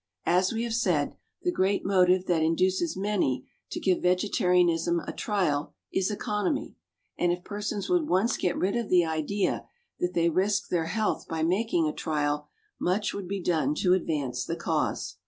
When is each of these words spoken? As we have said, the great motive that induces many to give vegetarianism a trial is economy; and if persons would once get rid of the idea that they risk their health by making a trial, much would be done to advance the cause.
As 0.25 0.51
we 0.51 0.63
have 0.63 0.73
said, 0.73 1.15
the 1.43 1.51
great 1.51 1.85
motive 1.85 2.25
that 2.25 2.41
induces 2.41 2.97
many 2.97 3.47
to 3.69 3.79
give 3.79 4.01
vegetarianism 4.01 4.99
a 4.99 5.11
trial 5.13 5.75
is 5.93 6.09
economy; 6.09 6.75
and 7.19 7.31
if 7.31 7.43
persons 7.43 7.87
would 7.87 8.07
once 8.07 8.35
get 8.35 8.57
rid 8.57 8.75
of 8.75 8.89
the 8.89 9.05
idea 9.05 9.67
that 9.99 10.15
they 10.15 10.27
risk 10.31 10.69
their 10.69 10.85
health 10.85 11.27
by 11.27 11.43
making 11.43 11.87
a 11.87 11.93
trial, 11.93 12.47
much 12.79 13.13
would 13.13 13.27
be 13.27 13.43
done 13.43 13.75
to 13.75 13.93
advance 13.93 14.43
the 14.43 14.55
cause. 14.55 15.17